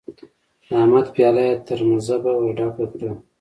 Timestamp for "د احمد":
0.67-1.07